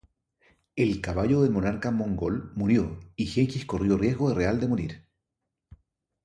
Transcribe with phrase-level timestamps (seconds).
[0.75, 5.07] El caballo del monarca mongol murió y Gengis corrió riesgo real de morir.